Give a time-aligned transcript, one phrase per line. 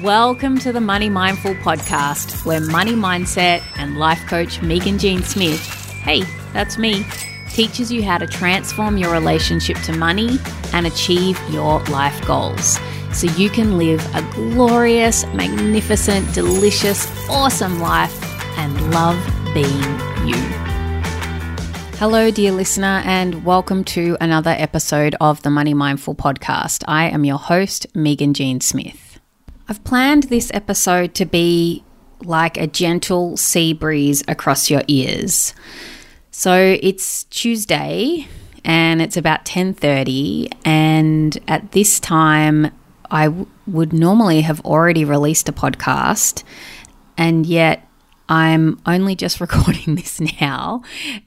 [0.00, 5.60] Welcome to the Money Mindful podcast, where money mindset and life coach Meaghan Jean Smith,
[6.02, 6.22] hey,
[6.52, 7.04] that's me,
[7.50, 10.38] teaches you how to transform your relationship to money
[10.72, 12.80] and achieve your life goals
[13.12, 18.18] so you can live a glorious, magnificent, delicious, awesome life
[18.58, 19.22] and love
[19.54, 19.82] being
[20.26, 20.34] you.
[21.98, 26.82] Hello, dear listener, and welcome to another episode of the Money Mindful podcast.
[26.88, 29.01] I am your host, Meaghan Jean Smith.
[29.72, 31.82] I've planned this episode to be
[32.22, 35.54] like a gentle sea breeze across your ears.
[36.30, 38.28] So it's Tuesday
[38.66, 42.70] and it's about 10:30 and at this time
[43.10, 46.42] I w- would normally have already released a podcast
[47.16, 47.88] and yet
[48.28, 50.82] I'm only just recording this now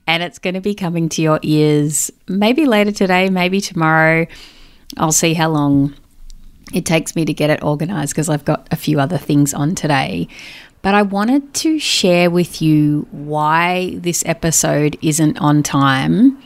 [0.05, 4.27] and it's going to be coming to your ears maybe later today, maybe tomorrow.
[4.97, 5.95] I'll see how long
[6.73, 9.75] it takes me to get it organized because I've got a few other things on
[9.75, 10.27] today.
[10.81, 16.41] But I wanted to share with you why this episode isn't on time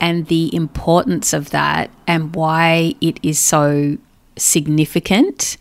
[0.00, 3.96] and the importance of that and why it is so
[4.36, 5.56] significant.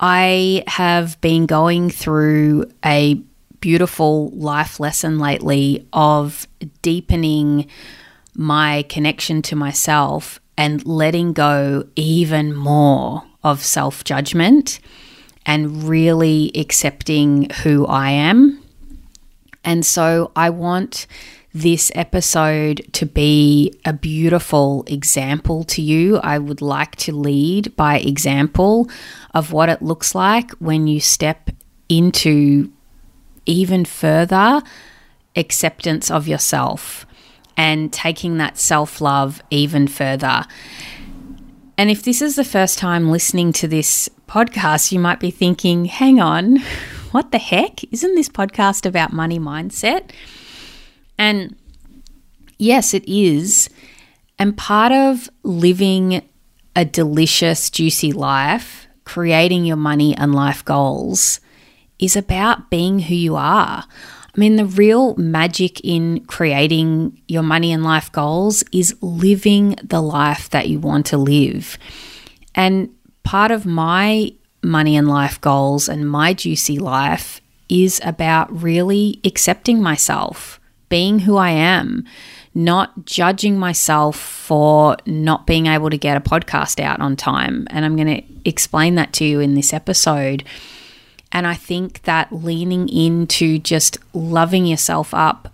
[0.00, 3.20] I have been going through a
[3.60, 6.46] beautiful life lesson lately of
[6.82, 7.66] deepening
[8.34, 14.80] my connection to myself and letting go even more of self judgment
[15.46, 18.60] and really accepting who I am.
[19.64, 21.06] And so I want
[21.54, 26.18] this episode to be a beautiful example to you.
[26.18, 28.90] I would like to lead by example
[29.32, 31.50] of what it looks like when you step
[31.88, 32.70] into
[33.46, 34.60] even further
[35.36, 37.06] acceptance of yourself
[37.58, 40.46] and taking that self love even further.
[41.76, 45.84] And if this is the first time listening to this podcast, you might be thinking,
[45.84, 46.56] hang on,
[47.10, 47.82] what the heck?
[47.92, 50.10] Isn't this podcast about money mindset?
[51.18, 51.56] And
[52.58, 53.68] yes, it is.
[54.38, 56.22] And part of living
[56.76, 61.40] a delicious, juicy life, creating your money and life goals,
[61.98, 63.84] is about being who you are.
[64.34, 70.00] I mean, the real magic in creating your money and life goals is living the
[70.00, 71.78] life that you want to live.
[72.54, 72.90] And
[73.22, 79.82] part of my money and life goals and my juicy life is about really accepting
[79.82, 82.04] myself, being who I am,
[82.54, 87.66] not judging myself for not being able to get a podcast out on time.
[87.70, 90.44] And I'm going to explain that to you in this episode.
[91.32, 95.52] And I think that leaning into just loving yourself up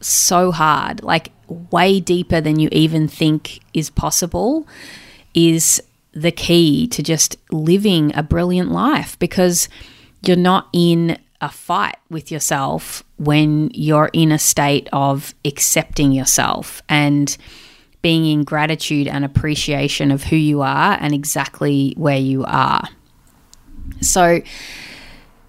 [0.00, 1.30] so hard, like
[1.70, 4.66] way deeper than you even think is possible,
[5.34, 5.82] is
[6.12, 9.68] the key to just living a brilliant life because
[10.22, 16.82] you're not in a fight with yourself when you're in a state of accepting yourself
[16.88, 17.36] and
[18.02, 22.88] being in gratitude and appreciation of who you are and exactly where you are.
[24.00, 24.40] So,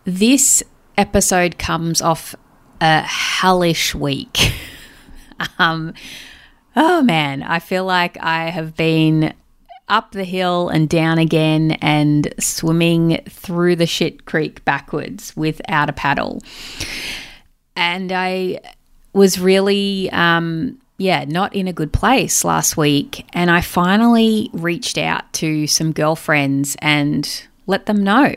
[0.05, 0.63] this
[0.97, 2.35] episode comes off
[2.79, 4.53] a hellish week.
[5.59, 5.93] um,
[6.75, 9.33] oh man, I feel like I have been
[9.87, 15.93] up the hill and down again and swimming through the shit creek backwards without a
[15.93, 16.41] paddle.
[17.75, 18.59] And I
[19.13, 23.25] was really, um, yeah, not in a good place last week.
[23.33, 28.33] And I finally reached out to some girlfriends and let them know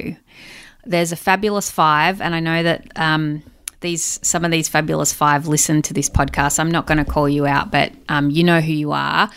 [0.86, 3.42] there's a fabulous five, and I know that um,
[3.80, 6.58] these some of these fabulous five listen to this podcast.
[6.58, 9.30] I'm not going to call you out, but um, you know who you are.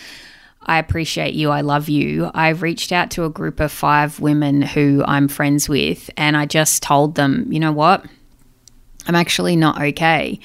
[0.66, 1.50] I appreciate you.
[1.50, 2.30] I love you.
[2.34, 6.46] I reached out to a group of five women who I'm friends with, and I
[6.46, 8.06] just told them, you know what?
[9.08, 10.40] I'm actually not okay.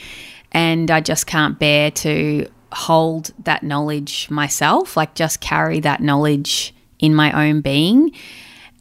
[0.52, 6.74] And I just can't bear to hold that knowledge myself, like just carry that knowledge
[6.98, 8.12] in my own being.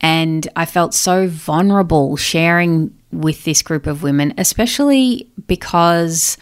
[0.02, 6.38] And I felt so vulnerable sharing with this group of women, especially because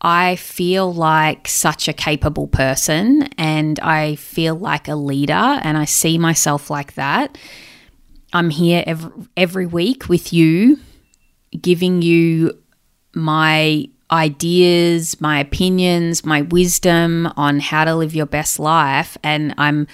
[0.00, 5.86] I feel like such a capable person and I feel like a leader and I
[5.86, 7.38] see myself like that.
[8.34, 10.78] I'm here every, every week with you,
[11.58, 12.58] giving you
[13.14, 19.16] my ideas, my opinions, my wisdom on how to live your best life.
[19.22, 19.86] And I'm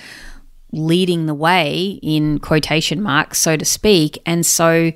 [0.72, 4.20] leading the way in quotation marks, so to speak.
[4.24, 4.92] And so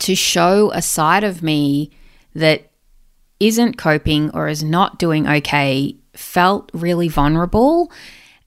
[0.00, 1.90] to show a side of me
[2.34, 2.70] that
[3.40, 7.90] isn't coping or is not doing okay felt really vulnerable.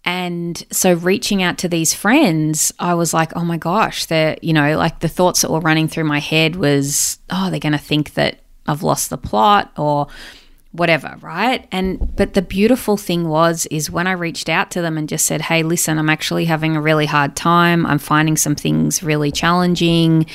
[0.05, 4.53] And so reaching out to these friends, I was like, oh my gosh, they're, you
[4.53, 7.77] know, like the thoughts that were running through my head was, oh, they're going to
[7.77, 10.07] think that I've lost the plot or
[10.77, 11.67] whatever, right?
[11.71, 15.25] And but the beautiful thing was is when I reached out to them and just
[15.25, 17.85] said, "Hey, listen, I'm actually having a really hard time.
[17.85, 20.27] I'm finding some things really challenging."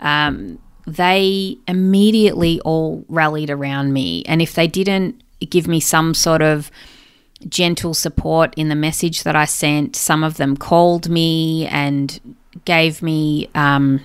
[0.00, 6.42] Um, they immediately all rallied around me, and if they didn't give me some sort
[6.42, 6.70] of
[7.48, 12.20] gentle support in the message that I sent, some of them called me and
[12.64, 13.48] gave me.
[13.54, 14.00] Um,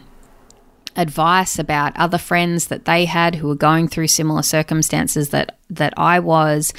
[0.95, 5.93] advice about other friends that they had who were going through similar circumstances that that
[5.97, 6.73] I was.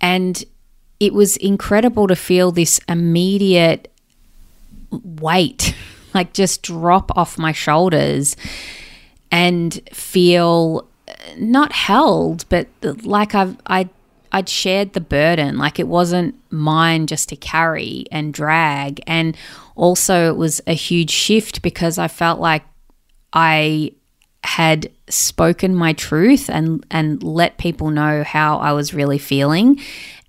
[0.00, 0.42] And
[1.00, 3.92] it was incredible to feel this immediate
[4.90, 5.74] weight
[6.14, 8.34] like just drop off my shoulders
[9.30, 12.66] and feel uh, not held but
[13.04, 13.90] like I've I
[14.32, 15.58] I'd shared the burden.
[15.58, 19.00] Like it wasn't mine just to carry and drag.
[19.06, 19.36] And
[19.74, 22.62] also it was a huge shift because I felt like
[23.32, 23.92] I
[24.44, 29.80] had spoken my truth and and let people know how I was really feeling.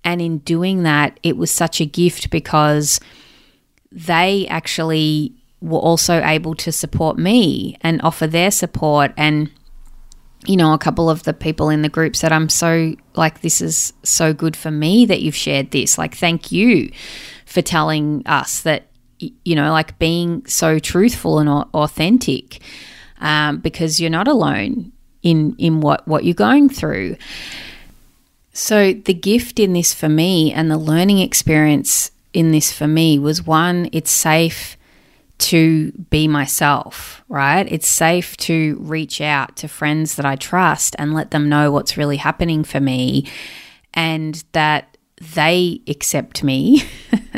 [0.04, 3.00] And in doing that, it was such a gift because
[3.92, 9.50] they actually were also able to support me and offer their support and
[10.46, 13.60] you know a couple of the people in the group said i'm so like this
[13.60, 16.90] is so good for me that you've shared this like thank you
[17.44, 18.86] for telling us that
[19.44, 22.60] you know like being so truthful and authentic
[23.20, 27.16] um, because you're not alone in in what what you're going through.
[28.52, 33.18] So the gift in this for me and the learning experience in this for me
[33.18, 34.76] was one, it's safe
[35.38, 37.70] to be myself, right?
[37.70, 41.96] It's safe to reach out to friends that I trust and let them know what's
[41.96, 43.26] really happening for me
[43.94, 44.89] and that
[45.20, 46.82] they accept me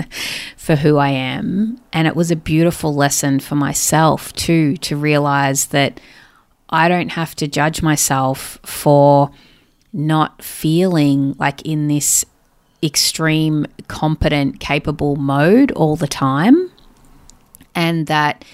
[0.57, 1.81] for who I am.
[1.93, 6.01] And it was a beautiful lesson for myself, too, to realize that
[6.71, 9.31] I don't have to judge myself for
[9.93, 12.25] not feeling like in this
[12.83, 16.71] extreme, competent, capable mode all the time.
[17.75, 18.45] And that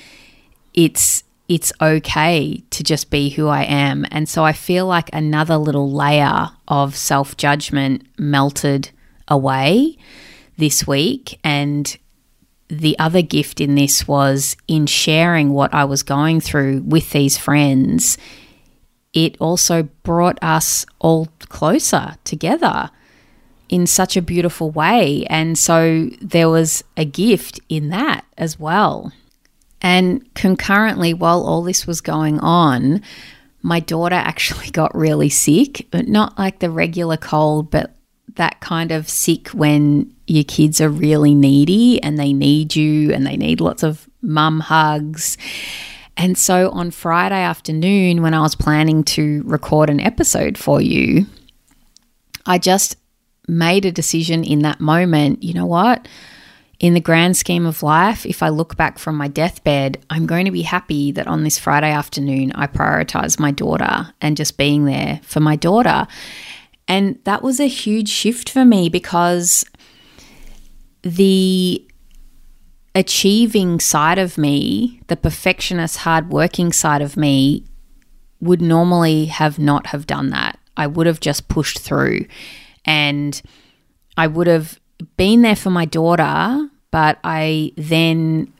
[0.75, 4.05] it's it's okay to just be who I am.
[4.11, 8.91] And so I feel like another little layer of self judgment melted
[9.29, 9.97] away
[10.57, 11.39] this week.
[11.45, 11.97] And
[12.69, 17.39] the other gift in this was in sharing what I was going through with these
[17.39, 18.19] friends,
[19.13, 22.91] it also brought us all closer together
[23.69, 25.25] in such a beautiful way.
[25.29, 29.13] And so there was a gift in that as well.
[29.81, 33.03] And concurrently, while all this was going on,
[33.63, 37.95] my daughter actually got really sick, but not like the regular cold, but
[38.39, 43.27] that kind of sick when your kids are really needy and they need you and
[43.27, 45.37] they need lots of mum hugs.
[46.17, 51.27] And so on Friday afternoon, when I was planning to record an episode for you,
[52.45, 52.97] I just
[53.47, 55.43] made a decision in that moment.
[55.43, 56.09] You know what?
[56.81, 60.45] In the grand scheme of life, if I look back from my deathbed, I'm going
[60.45, 64.85] to be happy that on this Friday afternoon, I prioritized my daughter and just being
[64.85, 66.07] there for my daughter.
[66.89, 69.65] And that was a huge shift for me because
[71.03, 71.87] the
[72.95, 77.65] achieving side of me, the perfectionist, hardworking side of me,
[78.41, 80.59] would normally have not have done that.
[80.77, 82.27] I would have just pushed through
[82.85, 83.41] and
[84.17, 84.81] I would have
[85.17, 88.53] been there for my daughter, but I then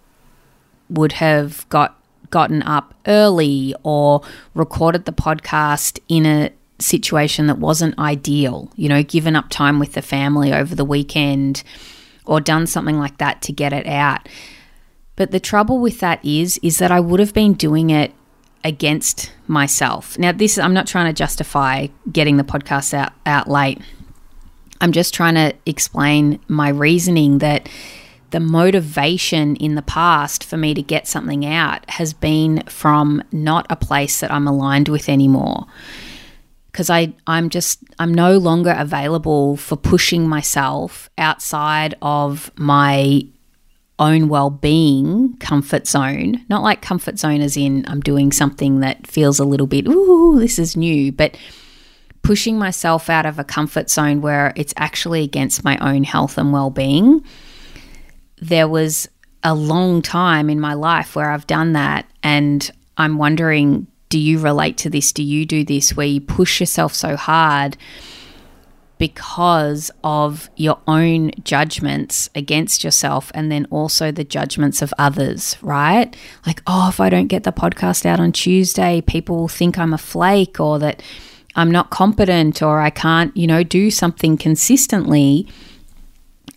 [0.91, 1.95] would have got
[2.31, 4.21] gotten up early or
[4.55, 9.93] recorded the podcast in a situation that wasn't ideal, you know, given up time with
[9.93, 11.63] the family over the weekend
[12.25, 14.29] or done something like that to get it out.
[15.17, 18.13] But the trouble with that is is that I would have been doing it
[18.63, 20.17] against myself.
[20.19, 23.81] Now this I'm not trying to justify getting the podcast out out late.
[24.81, 27.69] I'm just trying to explain my reasoning that
[28.31, 33.67] the motivation in the past for me to get something out has been from not
[33.71, 35.67] a place that I'm aligned with anymore
[36.73, 43.23] because I I'm just I'm no longer available for pushing myself outside of my
[43.99, 46.45] own well-being comfort zone.
[46.49, 50.39] Not like comfort zone as in I'm doing something that feels a little bit ooh
[50.39, 51.37] this is new but
[52.23, 56.53] pushing myself out of a comfort zone where it's actually against my own health and
[56.53, 57.25] well-being.
[58.41, 59.09] There was
[59.43, 64.39] a long time in my life where I've done that and I'm wondering do you
[64.39, 65.13] relate to this?
[65.13, 67.77] Do you do this where you push yourself so hard
[68.99, 76.17] because of your own judgments against yourself and then also the judgments of others, right?
[76.45, 79.95] Like, oh, if I don't get the podcast out on Tuesday, people will think I'm
[79.95, 81.01] a flake or that
[81.55, 85.47] I'm not competent or I can't, you know, do something consistently.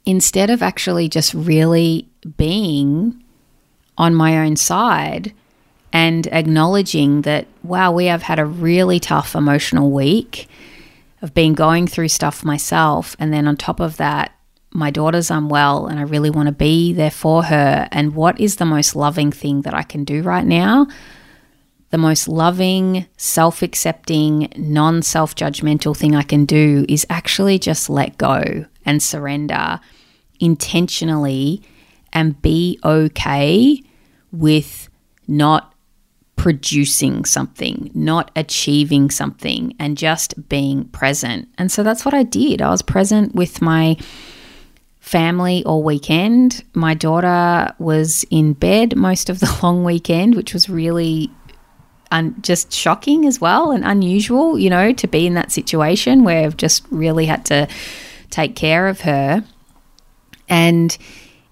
[0.03, 3.23] Instead of actually just really being
[3.99, 5.31] on my own side
[5.93, 10.47] and acknowledging that, wow, we have had a really tough emotional week
[11.21, 13.15] I've been going through stuff myself.
[13.19, 14.35] And then on top of that,
[14.71, 17.87] my daughter's unwell and I really want to be there for her.
[17.91, 20.87] And what is the most loving thing that I can do right now?
[21.91, 27.89] The most loving, self accepting, non self judgmental thing I can do is actually just
[27.89, 29.79] let go and surrender
[30.39, 31.61] intentionally
[32.13, 33.83] and be okay
[34.31, 34.89] with
[35.27, 35.70] not
[36.41, 41.47] producing something, not achieving something, and just being present.
[41.59, 42.63] And so that's what I did.
[42.63, 43.95] I was present with my
[45.01, 46.63] family all weekend.
[46.73, 51.29] My daughter was in bed most of the long weekend, which was really
[52.09, 56.43] un- just shocking as well and unusual, you know, to be in that situation where
[56.43, 57.67] I've just really had to
[58.31, 59.43] take care of her.
[60.49, 60.97] And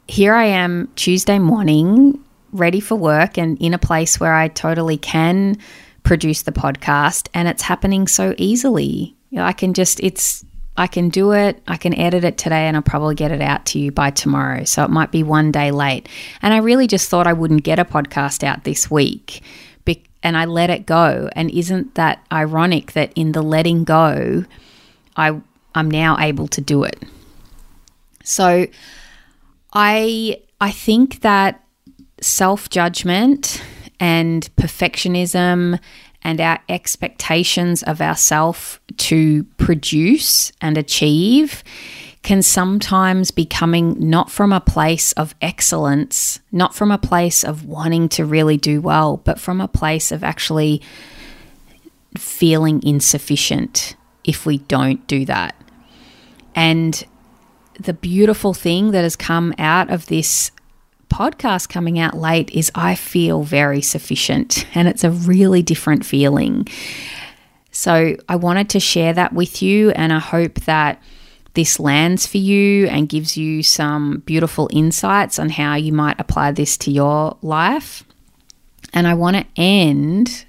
[0.08, 2.20] here I am Tuesday morning
[2.52, 5.58] ready for work and in a place where I totally can
[6.04, 9.16] produce the podcast and it's happening so easily.
[9.30, 10.44] You know, I can just it's
[10.78, 13.66] I can do it, I can edit it today and I'll probably get it out
[13.68, 14.64] to you by tomorrow.
[14.64, 16.08] So it might be one day late.
[16.42, 19.42] And I really just thought I wouldn't get a podcast out this week.
[20.22, 21.30] and I let it go.
[21.34, 24.44] And isn't that ironic that in the letting go,
[25.16, 25.42] I
[25.76, 27.02] I'm now able to do it.
[28.24, 28.68] So
[29.74, 31.64] I I think that
[32.22, 33.62] self judgment
[34.00, 35.80] and perfectionism
[36.22, 41.64] and our expectations of ourself to produce and achieve
[42.22, 47.66] can sometimes be coming not from a place of excellence, not from a place of
[47.66, 50.82] wanting to really do well, but from a place of actually
[52.18, 53.96] feeling insufficient
[54.26, 55.56] if we don't do that.
[56.56, 57.02] And
[57.80, 60.52] the beautiful thing that has come out of this
[61.10, 66.68] podcast coming out late is I feel very sufficient and it's a really different feeling.
[67.72, 71.02] So I wanted to share that with you and I hope that
[71.54, 76.52] this lands for you and gives you some beautiful insights on how you might apply
[76.52, 78.04] this to your life.
[78.94, 80.46] And I want to end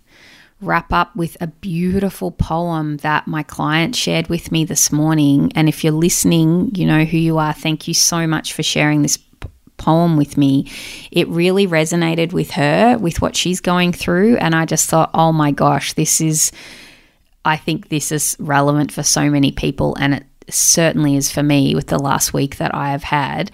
[0.60, 5.50] wrap up with a beautiful poem that my client shared with me this morning.
[5.54, 7.52] And if you're listening, you know who you are.
[7.52, 9.18] Thank you so much for sharing this
[9.80, 10.70] poem with me,
[11.10, 14.36] it really resonated with her, with what she's going through.
[14.36, 16.52] And I just thought, oh my gosh, this is,
[17.44, 19.96] I think this is relevant for so many people.
[19.98, 23.50] And it certainly is for me with the last week that I have had.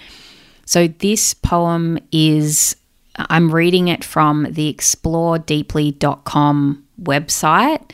[0.67, 2.77] So this poem is,
[3.17, 7.93] I'm reading it from the exploredeeply.com website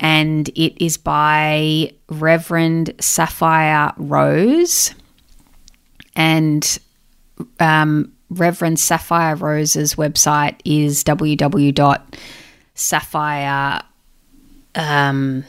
[0.00, 4.94] and it is by Reverend Sapphire Rose.
[6.16, 6.78] And
[7.58, 13.82] um, Reverend Sapphire Rose's website is www.sapphire
[14.74, 15.44] um.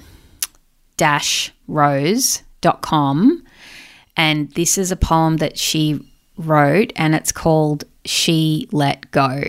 [4.18, 6.06] And this is a poem that she
[6.38, 9.44] wrote, and it's called She Let Go.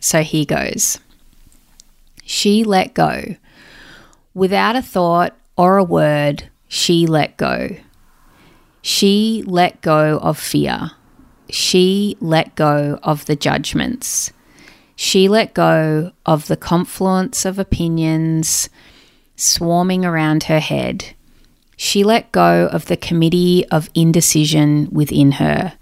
[0.00, 0.98] So here goes
[2.24, 3.36] She let go.
[4.34, 7.76] Without a thought or a word, she let go.
[8.82, 10.90] She let go of fear
[11.52, 14.32] she let go of the judgments.
[14.96, 18.70] She let go of the confluence of opinions
[19.36, 21.14] swarming around her head.
[21.76, 25.74] She let go of the committee of indecision within her.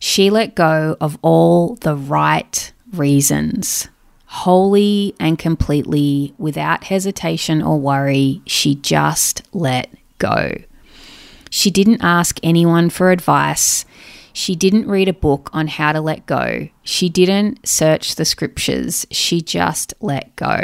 [0.00, 3.88] She let go of all the right reasons.
[4.26, 10.50] Wholly and completely, without hesitation or worry, she just let go.
[11.48, 13.86] She didn't ask anyone for advice.
[14.36, 16.68] She didn't read a book on how to let go.
[16.82, 19.06] She didn't search the scriptures.
[19.10, 20.60] She just let go.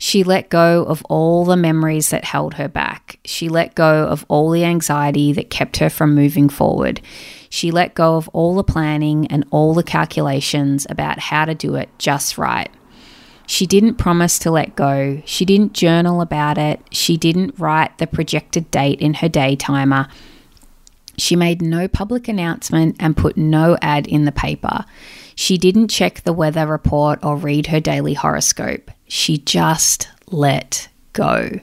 [0.00, 3.20] She let go of all the memories that held her back.
[3.24, 7.00] She let go of all the anxiety that kept her from moving forward.
[7.48, 11.76] She let go of all the planning and all the calculations about how to do
[11.76, 12.68] it just right.
[13.46, 15.22] She didn't promise to let go.
[15.24, 16.80] She didn't journal about it.
[16.90, 20.08] She didn't write the projected date in her day timer.
[21.22, 24.84] She made no public announcement and put no ad in the paper.
[25.36, 28.90] She didn't check the weather report or read her daily horoscope.
[29.06, 31.60] She just let go.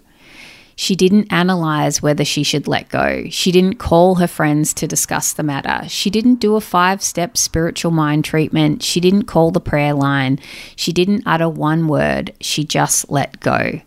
[0.77, 3.25] She didn't analyze whether she should let go.
[3.31, 5.89] She didn't call her friends to discuss the matter.
[5.89, 8.81] She didn't do a five step spiritual mind treatment.
[8.81, 10.39] She didn't call the prayer line.
[10.77, 12.33] She didn't utter one word.
[12.39, 13.81] She just let go.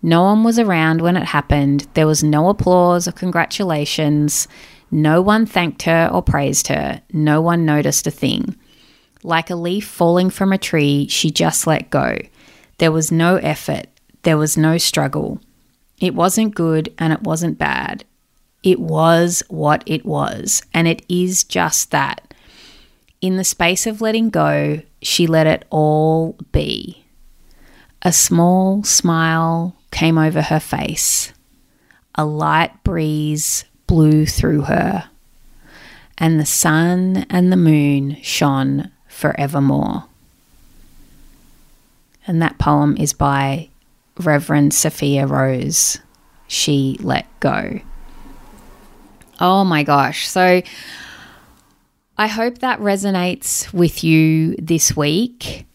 [0.00, 1.88] No one was around when it happened.
[1.94, 4.46] There was no applause or congratulations.
[4.90, 7.02] No one thanked her or praised her.
[7.12, 8.56] No one noticed a thing.
[9.22, 12.16] Like a leaf falling from a tree, she just let go.
[12.78, 13.86] There was no effort.
[14.22, 15.40] There was no struggle.
[16.00, 18.04] It wasn't good and it wasn't bad.
[18.62, 22.34] It was what it was, and it is just that.
[23.20, 27.04] In the space of letting go, she let it all be.
[28.02, 31.32] A small smile came over her face.
[32.14, 35.10] A light breeze blew through her,
[36.16, 40.04] and the sun and the moon shone forevermore.
[42.28, 43.70] And that poem is by
[44.20, 45.98] Reverend Sophia Rose.
[46.46, 47.80] She let go.
[49.40, 50.28] Oh my gosh.
[50.28, 50.62] So
[52.16, 55.67] I hope that resonates with you this week.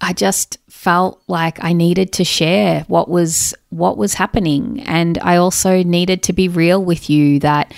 [0.00, 5.36] I just felt like I needed to share what was what was happening and I
[5.36, 7.72] also needed to be real with you that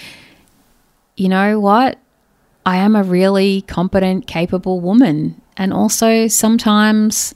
[1.16, 1.98] you know what?
[2.64, 7.34] I am a really competent, capable woman and also sometimes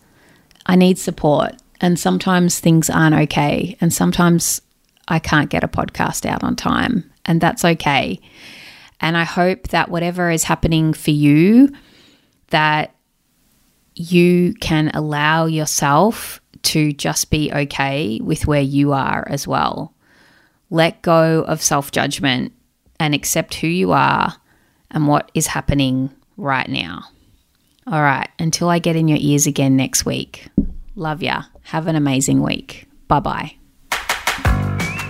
[0.67, 4.61] I need support and sometimes things aren't okay and sometimes
[5.09, 8.21] I can't get a podcast out on time and that's okay.
[9.01, 11.73] And I hope that whatever is happening for you
[12.51, 12.95] that
[13.95, 19.95] you can allow yourself to just be okay with where you are as well.
[20.71, 22.53] Let go of self judgment
[22.99, 24.35] and accept who you are
[24.91, 27.05] and what is happening right now.
[27.87, 30.49] All right, until I get in your ears again next week.
[30.95, 31.43] Love ya.
[31.65, 32.87] Have an amazing week.
[33.09, 33.55] Bye bye.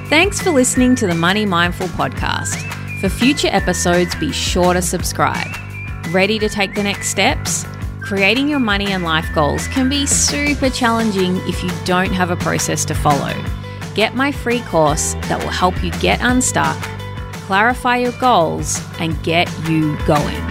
[0.09, 2.61] Thanks for listening to the Money Mindful podcast.
[3.01, 5.49] For future episodes, be sure to subscribe.
[6.11, 7.65] Ready to take the next steps?
[8.03, 12.37] Creating your money and life goals can be super challenging if you don't have a
[12.37, 13.33] process to follow.
[13.95, 16.77] Get my free course that will help you get unstuck,
[17.47, 20.43] clarify your goals, and get you going.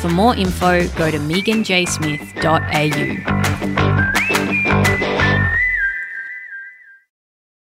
[0.00, 3.45] For more info, go to meaghanjsmith.au.